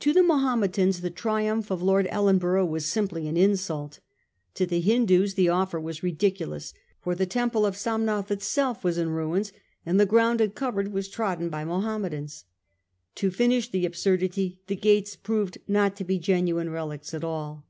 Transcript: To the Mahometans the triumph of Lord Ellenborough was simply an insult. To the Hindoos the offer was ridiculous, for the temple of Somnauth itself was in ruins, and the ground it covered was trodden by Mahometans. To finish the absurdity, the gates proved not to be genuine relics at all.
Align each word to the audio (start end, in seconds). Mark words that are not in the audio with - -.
To 0.00 0.12
the 0.12 0.22
Mahometans 0.22 1.00
the 1.00 1.08
triumph 1.08 1.70
of 1.70 1.80
Lord 1.82 2.06
Ellenborough 2.10 2.66
was 2.66 2.84
simply 2.84 3.26
an 3.26 3.38
insult. 3.38 4.00
To 4.52 4.66
the 4.66 4.82
Hindoos 4.82 5.32
the 5.32 5.48
offer 5.48 5.80
was 5.80 6.02
ridiculous, 6.02 6.74
for 7.00 7.14
the 7.14 7.24
temple 7.24 7.64
of 7.64 7.74
Somnauth 7.74 8.30
itself 8.30 8.84
was 8.84 8.98
in 8.98 9.08
ruins, 9.08 9.50
and 9.86 9.98
the 9.98 10.04
ground 10.04 10.42
it 10.42 10.54
covered 10.54 10.92
was 10.92 11.08
trodden 11.08 11.48
by 11.48 11.64
Mahometans. 11.64 12.44
To 13.14 13.30
finish 13.30 13.70
the 13.70 13.86
absurdity, 13.86 14.60
the 14.66 14.76
gates 14.76 15.16
proved 15.16 15.56
not 15.66 15.96
to 15.96 16.04
be 16.04 16.18
genuine 16.18 16.68
relics 16.68 17.14
at 17.14 17.24
all. 17.24 17.64